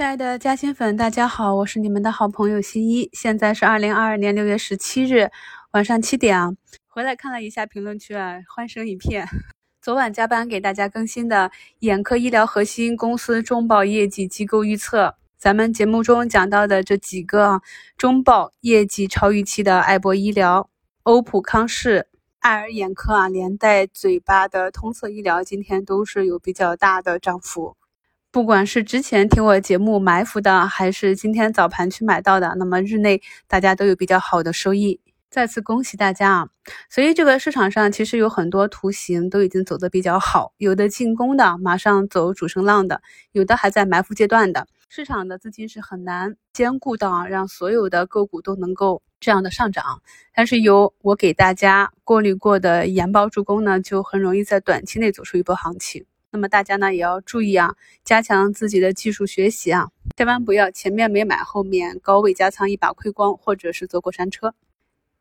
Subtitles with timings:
[0.00, 3.10] 亲爱的嘉兴粉，大家好，我是你们的好朋友新一。
[3.12, 5.28] 现在是二零二二年六月十七日
[5.72, 6.50] 晚上七点啊，
[6.88, 9.28] 回来看了一下评论区啊，欢声一片。
[9.82, 11.50] 昨晚加班给大家更新的
[11.80, 17.60] 眼科医疗核心公司中报业绩机构预测，咱们节目中讲到的这几个
[17.98, 20.70] 中报业绩超预期的爱博医疗、
[21.02, 22.06] 欧普康视、
[22.38, 27.76] 爱尔眼科啊，连带嘴巴的通策医疗，今天都是有比较大的涨幅。
[28.32, 36.48] 不管是之前听我节目埋伏的，还是今天早盘去买到的，那么日内大家都有比较好的收益，再次恭喜大家啊！
[36.88, 43.02] 所以这个市场上其实有很多图形都已经走得比较好，有的进攻的，马上走主升浪的，
[43.32, 44.68] 有的还在埋伏阶段的。
[44.88, 50.02] 市场的资金是很难兼顾到让所有的个股都能够这样的上涨，
[50.32, 56.04] 但是由我给大家过滤过的研报助攻呢，就很容易在短期内走出一波行情。
[56.32, 64.54] 那么大家呢也要注意啊，加强自己的技术学习啊，千万不要前面没买，后面高位加仓一把亏光，或者是坐过山车。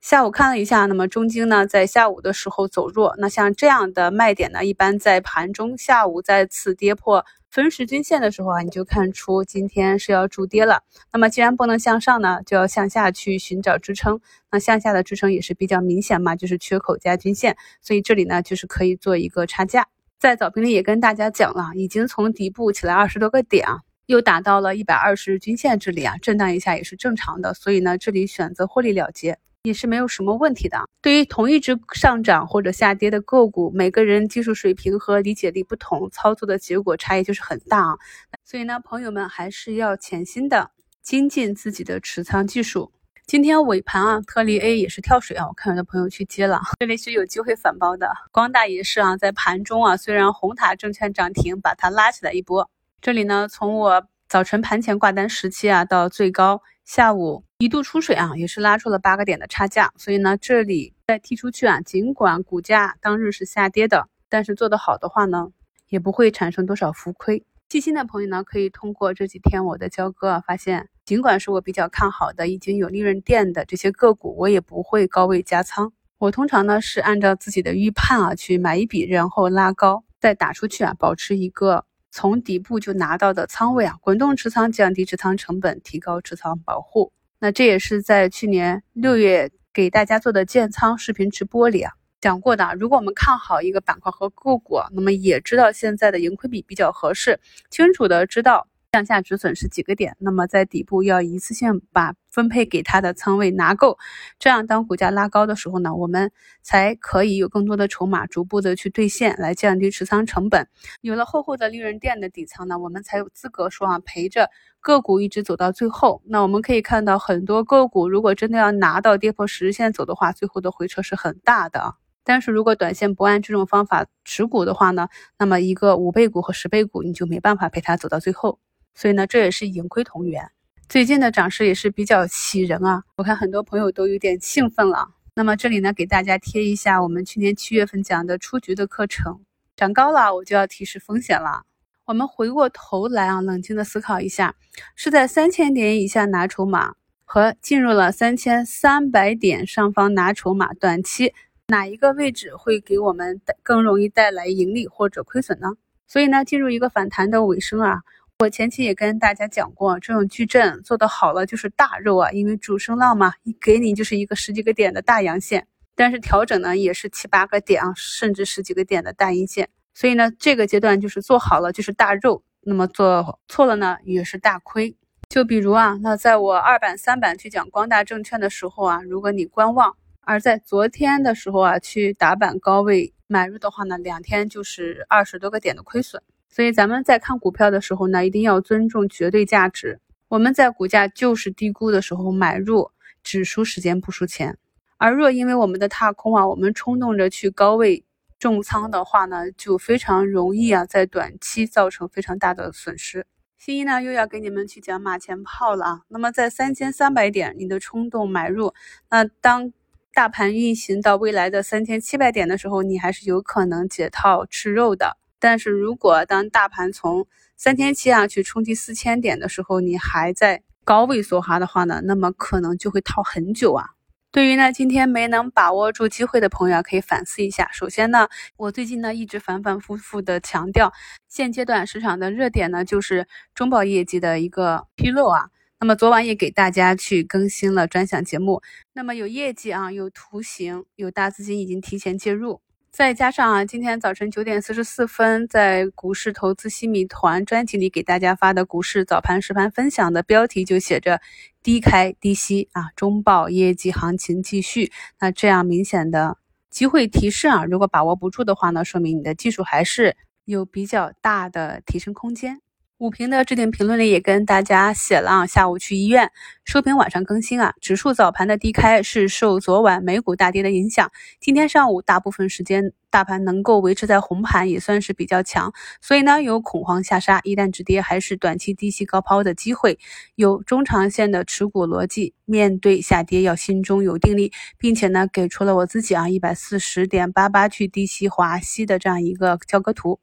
[0.00, 10.84] 下午看了一下，那么中金呢在下午的时候走弱，那像这样的卖点呢，一般在盘中下午再次跌破分时均线的时候啊，你就看出今天是要筑跌了。
[11.12, 14.20] 那么既然不能向上呢，就要向下去寻找支撑。
[14.52, 19.88] 那向下的支撑也是比较明显嘛，就是缺口加均线，所以这里呢就是可以做一个差价。
[20.18, 30.88] 在早评里也跟大家讲了，已经从底部起来二十多个点啊，又打到了一百二十均线这里啊，震荡一下也是正常的，所以呢，这里选择获利了结也是没有什么问题的。
[31.00, 37.98] 对于同一只上涨或者下跌的个股，每个人技术水平和理解力不同，操作的结果差异就是很大啊。
[38.44, 42.90] 所以呢，朋友们还是要潜心的精进自己的持仓技术。
[43.28, 48.10] 今天尾盘啊，特力 A 也是跳水啊，我看有的朋友去接了，这里是有机会反包的。
[48.32, 52.70] 光大也是啊，在盘中啊，虽然红塔证券涨停把它拉起来一波，
[53.02, 65.48] 这里呢，从我早晨盘前挂单时期啊，到最高下午一度出水啊，也是拉出了八个点的差价，所以呢，这里再踢出去啊，尽管股价当日是下跌的，但是做得好的话呢，
[65.90, 67.44] 也不会产生多少浮亏。
[67.68, 70.88] 细心的朋友呢，可以通过这几天我的交割啊，发现。
[71.08, 75.90] 尽管是我比较看好的，已经有利润垫的这些个股，我也不会高位加仓。
[76.18, 87.10] 我通常呢是按照自己的预判啊去买一笔，然后拉高再打出去啊，保持一个从底部就拿到的仓位啊，滚动持仓，降低持仓成本，提高持仓保护。
[87.38, 92.76] 那这也是在去年六月给大家做的建仓视频直播里啊讲过的。
[92.78, 98.68] 如果我们看好一个板块和个股，那么也知道现在的盈亏比比较合适，清楚的知道。
[98.92, 100.16] 向下止损是几个点？
[100.18, 103.98] 那么在底部要一次性把分配给他的仓位拿够，
[104.38, 106.32] 这样当股价拉高的时候呢，我们
[106.62, 110.66] 才可以有更多的筹码逐步的去兑现，来降低持仓成本。
[111.02, 114.48] 有了厚厚的利润垫的底仓呢，我们才有资格说啊，陪着
[114.80, 116.22] 个股一直走到最后。
[116.24, 121.92] 那我们可以看到很多个股，如果真的要拿到跌破十日线走的话，最后的回撤是很大的啊。
[122.24, 128.58] 但是如果短线不按这种方法持股的话呢，那么一个五倍股和十倍股，你就没办法陪它走到最后。
[128.98, 130.50] 所以呢，这也是盈亏同源。
[130.88, 135.10] 最近的涨势也是比较喜人啊，我看很多朋友都有点兴奋了。
[135.34, 139.38] 那么这里呢，给大家贴一下我们去年七月份讲的出局的课程。
[139.76, 141.62] 涨高了，我就要提示风险了。
[142.06, 144.56] 我们回过头来啊，冷静的思考一下，
[144.96, 151.32] 是在三千点以下拿筹码，和进入了三千三百点上方拿筹码，短期
[151.68, 155.68] 哪一个位置会给我们带更容易带来盈利或者亏损呢？
[156.08, 158.00] 所以呢，进入一个反弹的尾声啊。
[158.40, 165.66] 我前期也跟大家讲过，这种矩阵做得好了就是大肉啊，因为主升浪嘛，一给你就是一个十几个点的大阳线，
[165.96, 174.96] 但是调整呢也是七八个点啊，甚至十几个点的大阴线，所以呢这个阶段就是做好了就是大肉，那么做错了呢也是大亏。
[175.28, 186.22] 就比如啊，那在我二板三板去讲光大证券的时候啊，如果你观望，而在昨天的时候啊去打板高位买入的话呢，两天就是二十多个点的亏损。
[186.48, 190.00] 所以咱们在看股票的时候呢，一定要尊重绝对价值。
[190.28, 192.90] 我们在股价就是低估的时候买入，
[193.22, 194.58] 只输时间不输钱。
[194.96, 198.04] 而若因为我们的踏空啊，我们冲动着去高位
[198.38, 203.26] 重仓的话呢，就非常容易啊，在短期造成非常大的损失。
[203.58, 206.00] 新一呢又要给你们去讲马前炮了啊。
[206.08, 208.74] 那么在三千三百点，你的冲动买入，
[209.10, 209.72] 那当
[210.12, 215.16] 大盘运行到未来的三千七百点的时候，你还是有可能解套吃肉的。
[215.40, 217.26] 但是如果当大盘从
[217.56, 223.84] 三千七啊去冲击四千点的时候，你还在高位梭哈的话呢，那么可能就会套很久啊。
[224.30, 227.70] 对于呢今天没能把握住机会的朋友啊，可以反思一下。
[227.72, 230.92] 首先呢，我最近呢一直反反复复的强调，
[231.28, 235.48] 现阶段市场的热点呢就是中报业绩的一个披露啊。
[235.80, 238.60] 那么昨晚也给大家去更新了专享节目，
[238.92, 242.60] 那么有业绩啊，有图形，有大资金已经提前介入。
[242.90, 251.20] 再加上啊，今天早晨九点四十四分，在股市投资新米团专辑里给大家发的股市早盘实盘分享的标题就写着
[251.62, 254.90] 低开低吸啊，中报业绩行情继续。
[255.20, 256.38] 那这样明显的
[256.70, 262.60] 机会提示啊，如果把握不住的话呢，说明你的技术还是有比较大的提升空间。
[262.98, 266.32] 五评的置顶评论里也跟大家写了啊，下午去医院，
[266.64, 267.72] 收评晚上更新啊。
[267.80, 271.08] 指数早盘的低开是受昨晚美股大跌的影响，
[271.40, 275.72] 今天上午大部分时间大盘能够维持在红盘，也算是比较强。
[276.00, 280.00] 所以呢，有恐慌下杀，一旦止跌还是短期低吸高抛的机会，
[280.34, 290.18] 有中长线的持股逻辑，面对下跌要心中有定力，并且呢，给出了我自己啊一百四十点八八去低吸华西的这样一个交割图。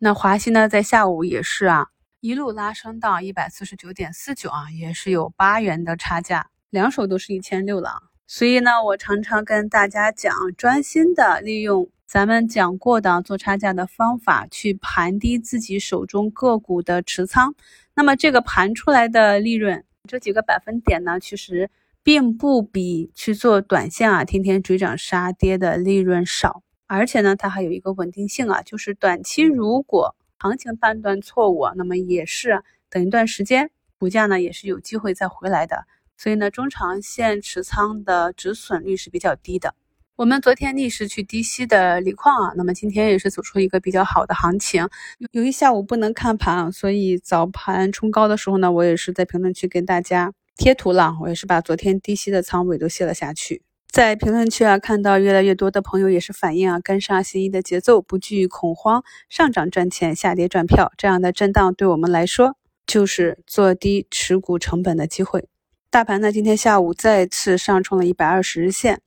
[0.00, 1.86] 那华西呢，在下午也是啊。
[2.20, 8.02] 一路拉升到一百四十九点四九啊，也是有八元的差价，两手都是一千六了。
[8.26, 17.54] 所以呢，我常常跟大家讲，专心的利用咱们讲过的做差价的方法，去盘低自己手中个股的持仓。
[17.94, 21.70] 那么这个盘出来的利润，这几个百分点呢，其实
[22.02, 26.64] 并不比去做短线啊，天天追涨杀跌的利润少。
[26.88, 35.84] 而且呢，它还有一个稳定性啊，就是短期如果行情判断错误，那么也是等一段时间，股价呢也是有机会再回来的。
[36.16, 39.74] 所以呢，中长线持仓的止损率是比较低的。
[40.16, 44.88] 我们昨天逆势去低吸的锂矿啊，那么今天也是走出一个比较好的行情。
[45.30, 53.62] 由于下午不能看盘，所以早盘冲高的时候呢，我也是在评论区跟大家贴图了，我也是把昨天低吸的仓位都卸了下去。
[53.90, 62.56] 在评论区啊，看到越来越多的朋友也是反映啊，跟上新一的节奏，不惧恐慌，上涨赚钱，下跌赚票，这样的震荡对我们来说
[62.86, 65.48] 就是做低持股成本的机会。
[65.90, 69.00] 大盘呢，今天下午再次上冲了一百二十日线，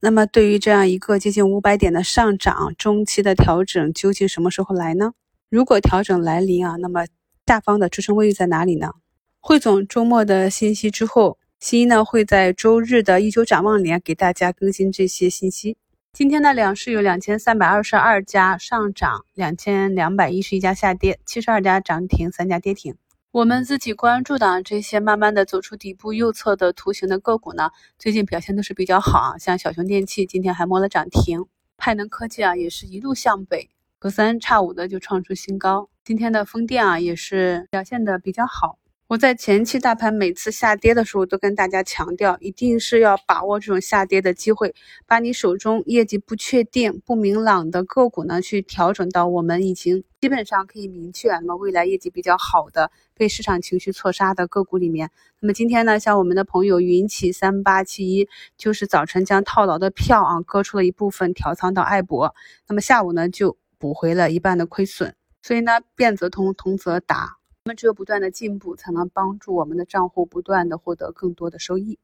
[0.00, 5.12] 那么对于这样一个接近五百点的上涨，中期的调整究竟什么时候来呢？
[5.48, 7.06] 如果调整来临啊，那么
[7.46, 8.92] 下方的支撑位置在哪里呢？
[9.40, 11.37] 汇总周末的信息之后。
[11.60, 15.76] 新一呢会在周日的一周展望里给大家更新这些信息。
[16.12, 22.94] 今天的两市有两千三百二十二家上涨，两千两百一十一家下跌，七十二家涨停，三家跌停。
[23.32, 29.38] 我们自己关注的这些慢慢的走出底部右侧的图形的个股呢，最近表现都是比较好啊。
[29.38, 31.44] 像小熊电器今天还摸了涨停，
[31.76, 33.68] 派能科技啊也是一路向北，
[33.98, 35.88] 隔三差五的就创出新高。
[36.04, 38.78] 今天的风电啊也是表现的比较好。
[39.08, 44.74] 我在前期大盘每次下跌的时候，都跟大家强调，一定是要把握这种下跌的机会，
[45.06, 55.10] 把你手中业绩不确定、不明朗的个股呢，去调整到我们已经基本上可以明确，那么未来业绩比较好的、被市场情绪错杀的个股里面。
[55.40, 58.28] 那么今天呢，像我们的朋友云起三八七一，
[58.58, 62.34] 就是早晨将套牢的票啊割出了一部分调仓到爱博，
[62.68, 65.14] 那么下午呢就补回了一半的亏损。
[65.40, 67.37] 所以呢，变则通，通则达。
[67.68, 71.98] 我们只有不断的进步，才能帮助我们的账户不断的获得更多的收益。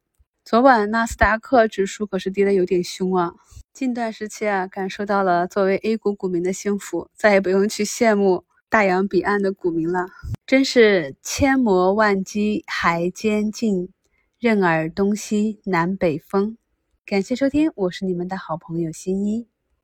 [0.44, 3.32] 昨晚纳斯达克指数可是跌的有点凶啊！
[3.72, 10.08] 近段时期啊，感受到了作为 A 股股民的幸福，再也不用去羡慕大洋彼岸的股民了。
[10.46, 13.88] 真是千磨万击还坚劲，
[14.38, 16.58] 任尔东西南北风。
[17.06, 19.53] 感谢收听，我是你们的好朋友新一。